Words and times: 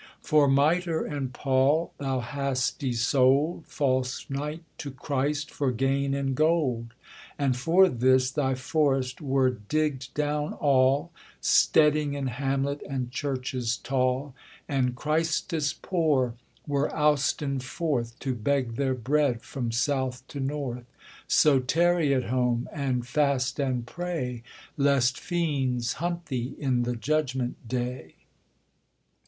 For 0.19 0.47
mitre 0.47 1.05
and 1.05 1.31
pall 1.31 1.93
thou 1.99 2.21
hast 2.21 2.81
y 2.81 2.89
sold, 2.89 3.67
False 3.67 4.27
knight 4.31 4.63
to 4.79 4.89
Christ, 4.89 5.51
for 5.51 5.71
gain 5.71 6.15
and 6.15 6.33
gold; 6.33 6.95
And 7.37 7.55
for 7.55 7.87
this 7.87 8.31
thy 8.31 8.55
forest 8.55 9.21
were 9.21 9.51
digged 9.51 10.11
down 10.15 10.53
all, 10.53 11.11
Steading 11.39 12.15
and 12.15 12.31
hamlet 12.31 12.81
and 12.89 13.11
churches 13.11 13.77
tall; 13.77 14.33
And 14.67 14.95
Christes 14.95 15.73
poor 15.79 16.33
were 16.65 16.89
ousten 16.89 17.61
forth, 17.61 18.17
To 18.21 18.33
beg 18.33 18.77
their 18.77 18.95
bread 18.95 19.43
from 19.43 19.71
south 19.71 20.25
to 20.29 20.39
north. 20.39 20.85
So 21.27 21.59
tarry 21.59 22.11
at 22.15 22.23
home, 22.23 22.67
and 22.73 23.05
fast 23.05 23.59
and 23.59 23.85
pray, 23.85 24.41
Lest 24.77 25.19
fiends 25.19 25.93
hunt 26.01 26.25
thee 26.25 26.55
in 26.57 26.81
the 26.81 26.95
judgment 26.95 27.67
day.' 27.67 28.15